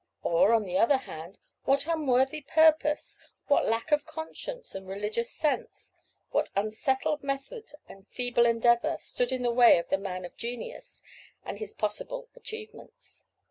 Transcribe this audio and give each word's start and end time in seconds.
Or, 0.23 0.55
on 0.55 0.63
the 0.63 0.79
other 0.79 0.97
hand, 0.97 1.37
what 1.65 1.85
unworthy 1.85 2.41
purpose, 2.41 3.19
what 3.45 3.67
lack 3.67 3.91
of 3.91 4.03
conscience 4.03 4.73
and 4.73 4.87
religious 4.87 5.29
sense, 5.29 5.93
what 6.31 6.49
unsettled 6.55 7.21
method 7.23 7.69
and 7.87 8.07
feeble 8.07 8.47
endeavor 8.47 8.97
stood 8.99 9.31
in 9.31 9.43
the 9.43 9.51
way 9.51 9.77
of 9.77 9.89
the 9.89 9.99
'man 9.99 10.25
of 10.25 10.35
genius' 10.35 11.03
and 11.45 11.59
his 11.59 11.75
possible 11.75 12.29
achievements?" 12.35 13.25